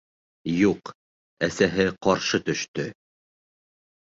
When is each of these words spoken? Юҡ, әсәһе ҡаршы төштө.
Юҡ, 0.59 0.91
әсәһе 1.49 1.85
ҡаршы 2.07 2.41
төштө. 2.49 2.89